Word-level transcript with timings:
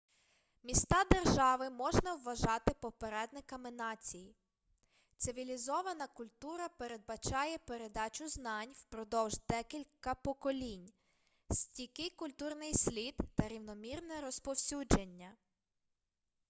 міста-держави 0.63 1.69
можна 1.69 2.15
вважати 2.15 2.73
попередниками 2.81 3.71
націй 3.71 4.35
цивілізована 5.17 6.07
культура 6.07 6.69
передбачає 6.69 7.57
передачу 7.57 8.27
знань 8.27 8.71
впродовж 8.71 9.39
декілька 9.49 10.15
поколінь 10.15 10.91
стійкий 11.51 12.09
культурний 12.09 12.73
слід 12.73 13.17
та 13.35 13.47
рівномірне 13.47 14.21
розповсюдження 14.21 15.35